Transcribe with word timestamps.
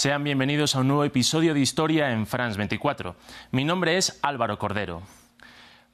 Sean 0.00 0.24
bienvenidos 0.24 0.74
a 0.74 0.80
un 0.80 0.88
nuevo 0.88 1.04
episodio 1.04 1.52
de 1.52 1.60
Historia 1.60 2.10
en 2.12 2.26
France 2.26 2.56
24. 2.56 3.16
Mi 3.50 3.66
nombre 3.66 3.98
es 3.98 4.18
Álvaro 4.22 4.58
Cordero. 4.58 5.02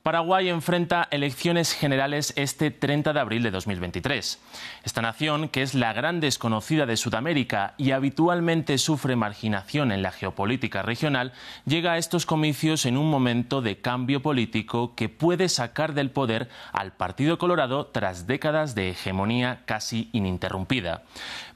Paraguay 0.06 0.48
enfrenta 0.50 1.08
elecciones 1.10 1.74
generales 1.74 2.32
este 2.36 2.70
30 2.70 3.12
de 3.12 3.18
abril 3.18 3.42
de 3.42 3.50
2023. 3.50 4.38
Esta 4.84 5.02
nación, 5.02 5.48
que 5.48 5.62
es 5.62 5.74
la 5.74 5.92
gran 5.92 6.20
desconocida 6.20 6.86
de 6.86 6.96
Sudamérica 6.96 7.74
y 7.76 7.90
habitualmente 7.90 8.78
sufre 8.78 9.16
marginación 9.16 9.90
en 9.90 10.02
la 10.02 10.12
geopolítica 10.12 10.82
regional, 10.82 11.32
llega 11.64 11.94
a 11.94 11.98
estos 11.98 12.24
comicios 12.24 12.86
en 12.86 12.96
un 12.96 13.10
momento 13.10 13.62
de 13.62 13.80
cambio 13.80 14.22
político 14.22 14.94
que 14.94 15.08
puede 15.08 15.48
sacar 15.48 15.92
del 15.92 16.12
poder 16.12 16.48
al 16.70 16.92
Partido 16.92 17.36
Colorado 17.36 17.86
tras 17.86 18.28
décadas 18.28 18.76
de 18.76 18.90
hegemonía 18.90 19.62
casi 19.66 20.08
ininterrumpida. 20.12 21.02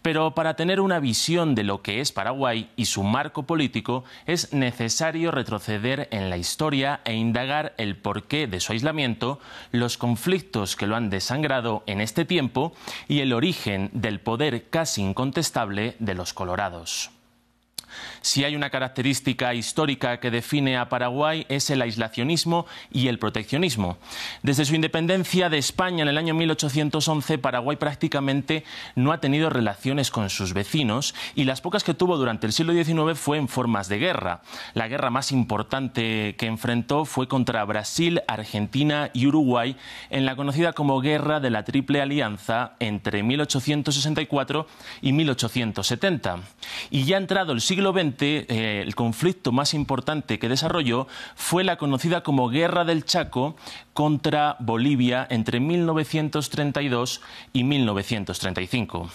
Pero 0.02 0.34
para 0.34 0.56
tener 0.56 0.80
una 0.80 0.98
visión 0.98 1.54
de 1.54 1.62
lo 1.62 1.82
que 1.82 2.00
es 2.00 2.10
Paraguay 2.10 2.70
y 2.74 2.86
su 2.86 3.04
marco 3.04 3.44
político 3.44 4.02
es 4.26 4.52
necesario 4.52 5.30
retroceder 5.30 6.08
en 6.10 6.30
la 6.30 6.38
historia 6.38 7.00
e 7.04 7.14
indagar 7.14 7.74
el 7.76 7.96
porqué 7.96 8.39
de 8.46 8.60
su 8.60 8.72
aislamiento, 8.72 9.40
los 9.72 9.96
conflictos 9.96 10.76
que 10.76 10.86
lo 10.86 10.96
han 10.96 11.10
desangrado 11.10 11.82
en 11.86 12.00
este 12.00 12.24
tiempo 12.24 12.72
y 13.08 13.20
el 13.20 13.32
origen 13.32 13.90
del 13.92 14.20
poder 14.20 14.68
casi 14.70 15.02
incontestable 15.02 15.96
de 15.98 16.14
los 16.14 16.32
colorados. 16.32 17.10
Si 18.20 18.44
hay 18.44 18.56
una 18.56 18.70
característica 18.70 19.54
histórica 19.54 20.20
que 20.20 20.30
define 20.30 20.76
a 20.76 20.88
Paraguay 20.88 21.46
es 21.48 21.70
el 21.70 21.82
aislacionismo 21.82 22.66
y 22.92 23.08
el 23.08 23.18
proteccionismo. 23.18 23.98
Desde 24.42 24.64
su 24.64 24.74
independencia 24.74 25.48
de 25.48 25.58
España 25.58 26.02
en 26.02 26.08
el 26.08 26.18
año 26.18 26.34
1811, 26.34 27.38
Paraguay 27.38 27.76
prácticamente 27.76 28.64
no 28.94 29.12
ha 29.12 29.20
tenido 29.20 29.50
relaciones 29.50 30.10
con 30.10 30.30
sus 30.30 30.52
vecinos 30.52 31.14
y 31.34 31.44
las 31.44 31.60
pocas 31.60 31.84
que 31.84 31.94
tuvo 31.94 32.16
durante 32.16 32.46
el 32.46 32.52
siglo 32.52 32.72
XIX 32.72 33.18
fue 33.18 33.38
en 33.38 33.48
formas 33.48 33.88
de 33.88 33.98
guerra. 33.98 34.42
La 34.74 34.88
guerra 34.88 35.10
más 35.10 35.32
importante 35.32 36.34
que 36.36 36.46
enfrentó 36.46 37.04
fue 37.04 37.28
contra 37.28 37.64
Brasil, 37.64 38.22
Argentina 38.28 39.10
y 39.12 39.26
Uruguay 39.26 39.76
en 40.10 40.26
la 40.26 40.36
conocida 40.36 40.72
como 40.72 41.00
Guerra 41.00 41.40
de 41.40 41.50
la 41.50 41.64
Triple 41.64 42.00
Alianza 42.00 42.72
entre 42.80 43.22
1864 43.22 44.66
y 45.02 45.12
1870. 45.12 46.38
Y 46.90 47.04
ya 47.04 47.16
entrado 47.16 47.52
el 47.52 47.60
siglo 47.60 47.89
Eh, 47.98 48.82
el 48.86 48.94
conflicto 48.94 49.52
más 49.52 49.74
importante 49.74 50.38
que 50.38 50.48
desarrolló 50.48 51.08
fue 51.34 51.64
la 51.64 51.76
conocida 51.76 52.22
como 52.22 52.48
Guerra 52.48 52.84
del 52.84 53.04
Chaco 53.04 53.56
contra 53.94 54.56
Bolivia 54.60 55.26
entre 55.28 55.60
1932 55.60 57.20
y 57.52 57.64
1935. 57.64 59.10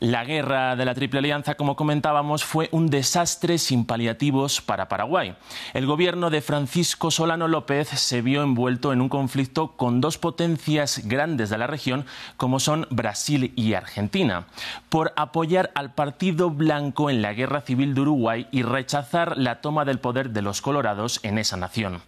La 0.00 0.24
guerra 0.24 0.74
de 0.74 0.86
la 0.86 0.94
Triple 0.94 1.18
Alianza, 1.18 1.54
como 1.54 1.76
comentábamos, 1.76 2.44
fue 2.44 2.68
un 2.72 2.88
desastre 2.88 3.58
sin 3.58 3.84
paliativos 3.84 4.62
para 4.62 4.88
Paraguay. 4.88 5.36
El 5.74 5.86
gobierno 5.86 6.30
de 6.30 6.40
Francisco 6.40 7.10
Solano 7.10 7.46
López 7.46 7.88
se 7.88 8.22
vio 8.22 8.42
envuelto 8.42 8.92
en 8.92 9.02
un 9.02 9.10
conflicto 9.10 9.76
con 9.76 10.00
dos 10.00 10.16
potencias 10.16 11.02
grandes 11.04 11.50
de 11.50 11.58
la 11.58 11.66
región, 11.66 12.06
como 12.38 12.58
son 12.58 12.86
Brasil 12.90 13.52
y 13.54 13.74
Argentina, 13.74 14.46
por 14.88 15.12
apoyar 15.14 15.70
al 15.74 15.92
Partido 15.92 16.48
Blanco 16.48 17.10
en 17.10 17.20
la 17.20 17.34
Guerra 17.34 17.60
Civil 17.60 17.94
de 17.94 18.00
Uruguay 18.00 18.46
y 18.50 18.62
rechazar 18.62 19.36
la 19.36 19.60
toma 19.60 19.84
del 19.84 20.00
poder 20.00 20.30
de 20.30 20.42
los 20.42 20.62
colorados 20.62 21.20
en 21.22 21.36
esa 21.36 21.58
nación. 21.58 22.00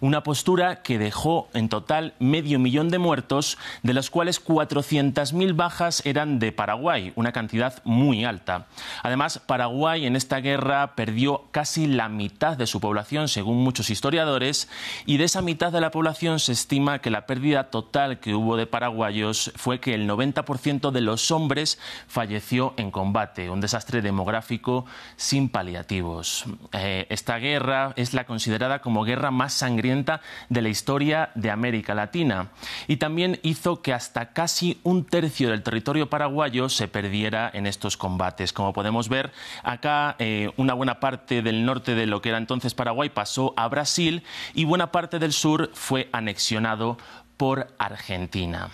Una 0.00 0.22
postura 0.22 0.82
que 0.82 0.98
dejó 0.98 1.48
en 1.54 1.68
total 1.68 2.14
medio 2.20 2.58
millón 2.58 2.88
de 2.88 2.98
muertos, 2.98 3.58
de 3.82 3.94
los 3.94 4.10
cuales 4.10 4.44
400.000 4.44 5.56
bajas 5.56 6.06
eran 6.06 6.38
de 6.38 6.52
Paraguay, 6.52 7.12
una 7.16 7.31
cantidad 7.32 7.82
muy 7.84 8.24
alta. 8.24 8.66
Además, 9.02 9.40
Paraguay 9.46 10.06
en 10.06 10.16
esta 10.16 10.38
guerra 10.38 10.94
perdió 10.94 11.44
casi 11.50 11.86
la 11.86 12.08
mitad 12.08 12.56
de 12.56 12.66
su 12.66 12.80
población, 12.80 13.28
según 13.28 13.58
muchos 13.62 13.90
historiadores, 13.90 14.68
y 15.06 15.16
de 15.16 15.24
esa 15.24 15.42
mitad 15.42 15.72
de 15.72 15.80
la 15.80 15.90
población 15.90 16.38
se 16.38 16.52
estima 16.52 17.00
que 17.00 17.10
la 17.10 17.26
pérdida 17.26 17.70
total 17.70 18.20
que 18.20 18.34
hubo 18.34 18.56
de 18.56 18.66
paraguayos 18.66 19.52
fue 19.56 19.80
que 19.80 19.94
el 19.94 20.08
90% 20.08 20.90
de 20.90 21.00
los 21.00 21.30
hombres 21.30 21.78
falleció 22.06 22.74
en 22.76 22.90
combate, 22.90 23.50
un 23.50 23.60
desastre 23.60 24.02
demográfico 24.02 24.84
sin 25.16 25.48
paliativos. 25.48 26.44
Eh, 26.72 27.06
esta 27.10 27.38
guerra 27.38 27.92
es 27.96 28.14
la 28.14 28.24
considerada 28.24 28.80
como 28.80 29.04
guerra 29.04 29.30
más 29.30 29.54
sangrienta 29.54 30.20
de 30.48 30.62
la 30.62 30.68
historia 30.68 31.30
de 31.34 31.50
América 31.50 31.94
Latina 31.94 32.50
y 32.86 32.96
también 32.96 33.38
hizo 33.42 33.82
que 33.82 33.92
hasta 33.92 34.32
casi 34.32 34.80
un 34.82 35.04
tercio 35.04 35.50
del 35.50 35.62
territorio 35.62 36.08
paraguayo 36.08 36.68
se 36.68 36.88
perdiera 36.88 37.21
en 37.26 37.66
estos 37.66 37.96
combates. 37.96 38.52
Como 38.52 38.72
podemos 38.72 39.08
ver, 39.08 39.32
acá 39.62 40.16
eh, 40.18 40.50
una 40.56 40.74
buena 40.74 41.00
parte 41.00 41.42
del 41.42 41.64
norte 41.64 41.94
de 41.94 42.06
lo 42.06 42.20
que 42.20 42.30
era 42.30 42.38
entonces 42.38 42.74
Paraguay 42.74 43.10
pasó 43.10 43.54
a 43.56 43.68
Brasil 43.68 44.22
y 44.54 44.64
buena 44.64 44.90
parte 44.90 45.18
del 45.18 45.32
sur 45.32 45.70
fue 45.74 46.08
anexionado 46.12 46.98
por 47.36 47.74
Argentina. 47.78 48.70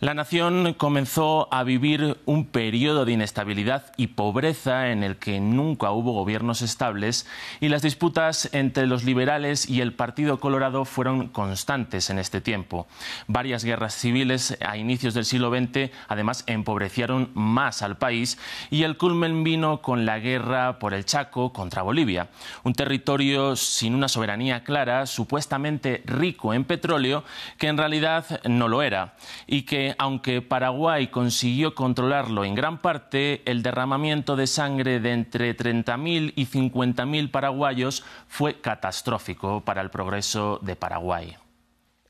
La 0.00 0.14
nación 0.14 0.72
comenzó 0.78 1.52
a 1.52 1.62
vivir 1.62 2.16
un 2.24 2.46
periodo 2.46 3.04
de 3.04 3.12
inestabilidad 3.12 3.92
y 3.98 4.06
pobreza 4.06 4.92
en 4.92 5.02
el 5.02 5.16
que 5.16 5.40
nunca 5.40 5.90
hubo 5.90 6.14
gobiernos 6.14 6.62
estables 6.62 7.26
y 7.60 7.68
las 7.68 7.82
disputas 7.82 8.48
entre 8.54 8.86
los 8.86 9.04
liberales 9.04 9.68
y 9.68 9.82
el 9.82 9.92
Partido 9.92 10.40
Colorado 10.40 10.86
fueron 10.86 11.28
constantes 11.28 12.08
en 12.08 12.18
este 12.18 12.40
tiempo. 12.40 12.86
Varias 13.26 13.62
guerras 13.62 13.94
civiles 13.94 14.56
a 14.66 14.78
inicios 14.78 15.12
del 15.12 15.26
siglo 15.26 15.50
XX 15.50 15.90
además 16.08 16.44
empobrecieron 16.46 17.30
más 17.34 17.82
al 17.82 17.98
país 17.98 18.38
y 18.70 18.84
el 18.84 18.96
culmen 18.96 19.44
vino 19.44 19.82
con 19.82 20.06
la 20.06 20.18
guerra 20.18 20.78
por 20.78 20.94
el 20.94 21.04
Chaco 21.04 21.52
contra 21.52 21.82
Bolivia, 21.82 22.30
un 22.62 22.72
territorio 22.72 23.54
sin 23.54 23.94
una 23.94 24.08
soberanía 24.08 24.64
clara, 24.64 25.04
supuestamente 25.04 26.02
rico 26.06 26.54
en 26.54 26.64
petróleo, 26.64 27.22
que 27.58 27.66
en 27.66 27.76
realidad 27.76 28.40
no 28.44 28.66
lo 28.66 28.80
era 28.80 29.14
y 29.46 29.64
que 29.90 29.96
aunque 29.98 30.40
Paraguay 30.40 31.08
consiguió 31.08 31.74
controlarlo 31.74 32.44
en 32.44 32.54
gran 32.54 32.78
parte, 32.78 33.42
el 33.44 33.62
derramamiento 33.62 34.36
de 34.36 34.46
sangre 34.46 35.00
de 35.00 35.12
entre 35.12 35.56
30.000 35.56 36.32
y 36.36 36.46
50.000 36.46 37.30
paraguayos 37.30 38.04
fue 38.28 38.60
catastrófico 38.60 39.62
para 39.62 39.80
el 39.80 39.90
progreso 39.90 40.60
de 40.62 40.76
Paraguay. 40.76 41.36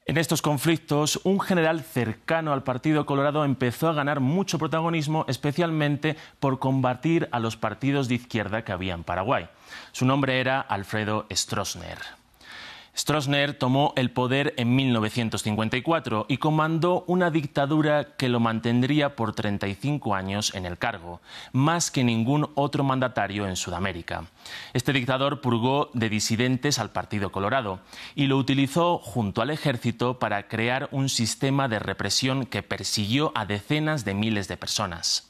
En 0.04 0.18
estos 0.18 0.42
conflictos, 0.42 1.20
un 1.24 1.41
general 1.41 1.80
cercano 1.80 2.52
al 2.52 2.64
Partido 2.64 3.06
Colorado 3.06 3.44
empezó 3.44 3.88
a 3.88 3.94
ganar 3.94 4.20
mucho 4.20 4.58
protagonismo, 4.58 5.24
especialmente 5.28 6.16
por 6.38 6.58
combatir 6.58 7.28
a 7.32 7.38
los 7.38 7.56
partidos 7.56 8.08
de 8.08 8.16
izquierda 8.16 8.62
que 8.62 8.72
había 8.72 8.94
en 8.94 9.04
Paraguay. 9.04 9.48
Su 9.92 10.04
nombre 10.04 10.41
era 10.41 10.60
Alfredo 10.60 11.26
Stroessner. 11.32 12.19
Stroessner 12.96 13.54
tomó 13.54 13.92
el 13.96 14.10
poder 14.10 14.52
en 14.56 14.74
1954 14.74 16.26
y 16.28 16.38
comandó 16.38 17.04
una 17.06 17.30
dictadura 17.30 18.16
que 18.16 18.28
lo 18.28 18.40
mantendría 18.40 19.14
por 19.16 19.32
35 19.32 20.14
años 20.14 20.54
en 20.54 20.66
el 20.66 20.76
cargo, 20.76 21.20
más 21.52 21.90
que 21.90 22.04
ningún 22.04 22.50
otro 22.54 22.82
mandatario 22.84 23.46
en 23.46 23.56
Sudamérica. 23.56 24.24
Este 24.72 24.92
dictador 24.92 25.40
purgó 25.40 25.90
de 25.94 26.08
disidentes 26.08 26.78
al 26.78 26.90
Partido 26.90 27.30
Colorado 27.30 27.80
y 28.14 28.26
lo 28.26 28.36
utilizó 28.36 28.98
junto 28.98 29.40
al 29.40 29.50
ejército 29.50 30.18
para 30.18 30.48
crear 30.48 30.88
un 30.90 31.08
sistema 31.08 31.68
de 31.68 31.78
represión 31.78 32.44
que 32.44 32.62
persiguió 32.62 33.32
a 33.34 33.46
decenas 33.46 34.04
de 34.04 34.14
miles 34.14 34.48
de 34.48 34.56
personas. 34.56 35.29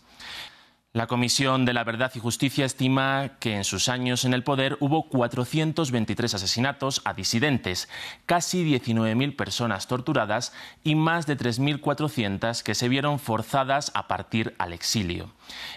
La 0.92 1.06
Comisión 1.06 1.66
de 1.66 1.72
la 1.72 1.84
Verdad 1.84 2.10
y 2.16 2.18
Justicia 2.18 2.64
estima 2.64 3.36
que 3.38 3.54
en 3.54 3.62
sus 3.62 3.88
años 3.88 4.24
en 4.24 4.34
el 4.34 4.42
poder 4.42 4.76
hubo 4.80 5.08
423 5.08 6.34
asesinatos 6.34 7.00
a 7.04 7.14
disidentes, 7.14 7.88
casi 8.26 8.64
19.000 8.64 9.36
personas 9.36 9.86
torturadas 9.86 10.52
y 10.82 10.96
más 10.96 11.28
de 11.28 11.38
3.400 11.38 12.64
que 12.64 12.74
se 12.74 12.88
vieron 12.88 13.20
forzadas 13.20 13.92
a 13.94 14.08
partir 14.08 14.56
al 14.58 14.72
exilio. 14.72 15.30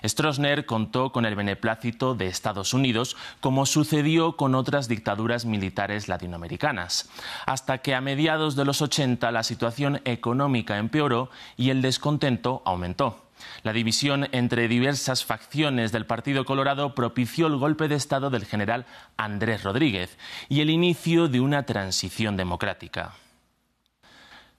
Stroessner 0.04 0.66
contó 0.66 1.12
con 1.12 1.28
el 1.28 1.36
beneplácito 1.36 2.16
de 2.16 2.26
Estados 2.26 2.74
Unidos, 2.74 3.16
como 3.40 3.68
sucedió 3.68 4.36
con 4.36 4.56
otras 4.56 4.88
dictaduras 4.88 5.46
militares 5.46 6.08
latinoamericanas, 6.08 7.08
hasta 7.46 7.78
que 7.84 7.94
a 7.94 8.02
mediados 8.02 8.56
de 8.56 8.66
los 8.66 8.82
80 8.82 9.32
la 9.32 9.44
situación 9.44 10.02
económica 10.06 10.80
empeoró 10.80 11.30
y 11.56 11.70
el 11.70 11.84
descontento 11.84 12.64
aumentó. 12.66 13.23
La 13.64 13.74
división 13.74 14.28
entre 14.32 14.68
diversas 14.68 15.26
facciones 15.26 15.92
del 15.92 16.06
Partido 16.06 16.46
Colorado 16.46 16.96
propició 16.96 17.48
el 17.48 17.58
golpe 17.58 17.88
de 17.88 17.96
Estado 17.96 18.30
del 18.30 18.46
general 18.46 18.86
Andrés 19.18 19.64
Rodríguez 19.64 20.18
y 20.50 20.62
el 20.62 20.70
inicio 20.70 21.28
de 21.28 21.40
una 21.40 21.64
transición 21.66 22.38
democrática. 22.38 23.14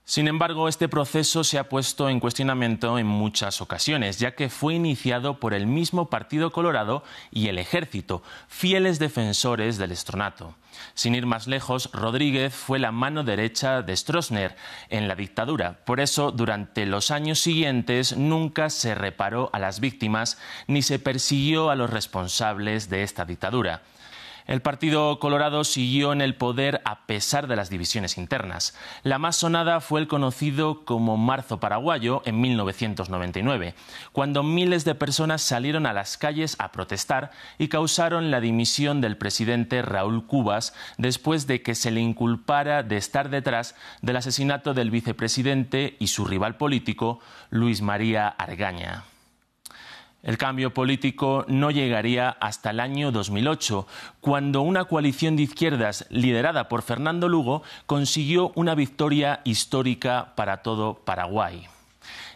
Sin 0.06 0.28
embargo, 0.28 0.68
este 0.68 0.86
proceso 0.86 1.44
se 1.44 1.58
ha 1.58 1.70
puesto 1.70 2.10
en 2.10 2.20
cuestionamiento 2.20 2.98
en 2.98 3.06
muchas 3.06 3.62
ocasiones, 3.62 4.18
ya 4.18 4.34
que 4.34 4.50
fue 4.50 4.74
iniciado 4.74 5.40
por 5.40 5.54
el 5.54 5.66
mismo 5.66 6.10
Partido 6.10 6.52
Colorado 6.52 7.02
y 7.30 7.48
el 7.48 7.58
Ejército, 7.58 8.22
fieles 8.46 8.98
defensores 8.98 9.78
del 9.78 9.92
estronato. 9.92 10.56
Sin 10.92 11.14
ir 11.14 11.24
más 11.24 11.46
lejos, 11.46 11.88
Rodríguez 11.94 12.54
fue 12.54 12.78
la 12.78 12.92
mano 12.92 13.24
derecha 13.24 13.80
de 13.80 13.96
Stroessner 13.96 14.56
en 14.90 15.08
la 15.08 15.14
dictadura. 15.14 15.84
Por 15.86 16.00
eso, 16.00 16.32
durante 16.32 16.84
los 16.84 17.10
años 17.10 17.38
siguientes 17.38 18.14
nunca 18.14 18.68
se 18.68 18.94
reparó 18.94 19.48
a 19.54 19.58
las 19.58 19.80
víctimas 19.80 20.36
ni 20.66 20.82
se 20.82 20.98
persiguió 20.98 21.70
a 21.70 21.76
los 21.76 21.88
responsables 21.88 22.90
de 22.90 23.04
esta 23.04 23.24
dictadura. 23.24 23.80
El 24.46 24.60
Partido 24.60 25.18
Colorado 25.20 25.64
siguió 25.64 26.12
en 26.12 26.20
el 26.20 26.34
poder 26.34 26.82
a 26.84 27.06
pesar 27.06 27.46
de 27.46 27.56
las 27.56 27.70
divisiones 27.70 28.18
internas. 28.18 28.76
La 29.02 29.18
más 29.18 29.36
sonada 29.36 29.80
fue 29.80 30.00
el 30.00 30.06
conocido 30.06 30.84
como 30.84 31.16
Marzo 31.16 31.60
Paraguayo 31.60 32.20
en 32.26 32.42
1999, 32.42 33.74
cuando 34.12 34.42
miles 34.42 34.84
de 34.84 34.94
personas 34.94 35.40
salieron 35.40 35.86
a 35.86 35.94
las 35.94 36.18
calles 36.18 36.56
a 36.58 36.72
protestar 36.72 37.30
y 37.56 37.68
causaron 37.68 38.30
la 38.30 38.40
dimisión 38.40 39.00
del 39.00 39.16
presidente 39.16 39.80
Raúl 39.80 40.26
Cubas 40.26 40.74
después 40.98 41.46
de 41.46 41.62
que 41.62 41.74
se 41.74 41.90
le 41.90 42.00
inculpara 42.00 42.82
de 42.82 42.98
estar 42.98 43.30
detrás 43.30 43.74
del 44.02 44.16
asesinato 44.16 44.74
del 44.74 44.90
vicepresidente 44.90 45.96
y 45.98 46.08
su 46.08 46.26
rival 46.26 46.56
político, 46.56 47.20
Luis 47.48 47.80
María 47.80 48.28
Argaña. 48.28 49.04
El 50.24 50.38
cambio 50.38 50.72
político 50.72 51.44
no 51.48 51.70
llegaría 51.70 52.30
hasta 52.30 52.70
el 52.70 52.80
año 52.80 53.12
2008, 53.12 53.86
cuando 54.20 54.62
una 54.62 54.86
coalición 54.86 55.36
de 55.36 55.42
izquierdas 55.42 56.06
liderada 56.08 56.68
por 56.68 56.80
Fernando 56.82 57.28
Lugo 57.28 57.62
consiguió 57.84 58.50
una 58.54 58.74
victoria 58.74 59.42
histórica 59.44 60.32
para 60.34 60.62
todo 60.62 60.94
Paraguay 60.94 61.68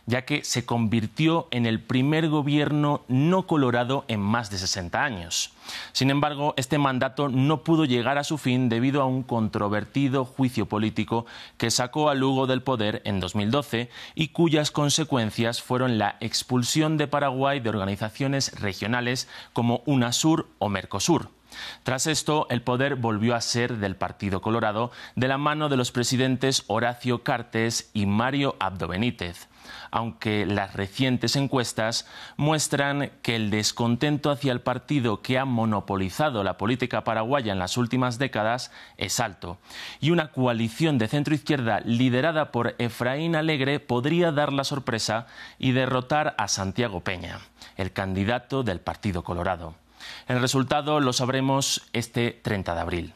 ya 0.08 0.25
que 0.25 0.43
se 0.43 0.64
convirtió 0.64 1.49
en 1.50 1.66
el 1.66 1.81
primer 1.81 2.31
gobierno 2.31 3.02
no 3.08 3.46
colorado 3.46 4.06
en 4.08 4.20
más 4.20 4.50
de 4.50 4.56
60 4.56 5.05
años. 5.05 5.52
Sin 5.93 6.08
embargo, 6.08 6.55
este 6.56 6.78
mandato 6.78 7.28
no 7.28 7.62
pudo 7.62 7.84
llegar 7.84 8.16
a 8.16 8.25
su 8.25 8.38
fin 8.38 8.70
debido 8.70 9.02
a 9.02 9.05
un 9.05 9.22
controvertido 9.22 10.25
juicio 10.25 10.64
político 10.64 11.26
que 11.58 11.70
sacó 11.70 12.08
a 12.08 12.14
Lugo 12.14 12.46
del 12.46 12.62
poder 12.62 13.02
en 13.05 13.20
2012 13.20 13.90
y 14.14 14.28
cuyas 14.28 14.70
consecuencias 14.70 15.60
fueron 15.60 15.99
la 15.99 16.16
expulsión 16.20 16.96
de 16.96 17.06
Paraguay 17.06 17.61
de 17.61 17.69
organizaciones 17.69 18.58
regionales 18.58 19.28
como 19.52 19.82
UNASUR 19.84 20.49
o 20.58 20.70
Mercosur. 20.70 21.38
Tras 21.82 22.06
esto, 22.06 22.46
el 22.50 22.62
poder 22.62 22.96
volvió 22.96 23.34
a 23.34 23.40
ser 23.40 23.78
del 23.78 23.96
Partido 23.96 24.40
Colorado 24.40 24.90
de 25.16 25.28
la 25.28 25.38
mano 25.38 25.68
de 25.68 25.76
los 25.76 25.92
presidentes 25.92 26.64
Horacio 26.66 27.22
Cartes 27.22 27.90
y 27.92 28.06
Mario 28.06 28.56
Abdo 28.58 28.88
Benítez 28.88 29.48
aunque 29.90 30.46
las 30.46 30.74
recientes 30.74 31.36
encuestas 31.36 32.06
muestran 32.36 33.10
que 33.22 33.36
el 33.36 33.50
descontento 33.50 34.30
hacia 34.30 34.52
el 34.52 34.60
partido 34.60 35.22
que 35.22 35.38
ha 35.38 35.44
monopolizado 35.44 36.44
la 36.44 36.58
política 36.58 37.04
paraguaya 37.04 37.52
en 37.52 37.58
las 37.58 37.76
últimas 37.76 38.18
décadas 38.18 38.70
es 38.96 39.20
alto, 39.20 39.58
y 40.00 40.10
una 40.10 40.30
coalición 40.32 40.98
de 40.98 41.08
centro-izquierda 41.08 41.80
liderada 41.80 42.52
por 42.52 42.74
Efraín 42.78 43.36
Alegre 43.36 43.80
podría 43.80 44.32
dar 44.32 44.52
la 44.52 44.64
sorpresa 44.64 45.26
y 45.58 45.72
derrotar 45.72 46.34
a 46.38 46.48
Santiago 46.48 47.00
Peña, 47.00 47.40
el 47.76 47.92
candidato 47.92 48.62
del 48.62 48.80
Partido 48.80 49.22
Colorado. 49.22 49.74
El 50.26 50.40
resultado 50.40 51.00
lo 51.00 51.12
sabremos 51.12 51.82
este 51.92 52.32
30 52.42 52.74
de 52.74 52.80
abril. 52.80 53.14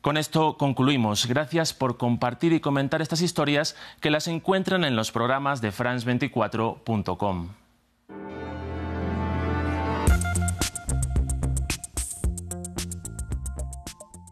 Con 0.00 0.16
esto 0.16 0.56
concluimos. 0.56 1.26
Gracias 1.26 1.74
por 1.74 1.96
compartir 1.96 2.52
y 2.52 2.60
comentar 2.60 3.02
estas 3.02 3.22
historias 3.22 3.74
que 4.00 4.10
las 4.10 4.28
encuentran 4.28 4.84
en 4.84 4.94
los 4.94 5.10
programas 5.10 5.60
de 5.60 5.72
France24.com. 5.72 7.48